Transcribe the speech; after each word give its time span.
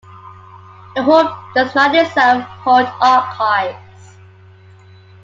The 0.95 1.03
Hub 1.03 1.31
does 1.53 1.75
not 1.75 1.93
itself 1.93 2.43
hold 2.45 2.87
archives. 3.01 4.17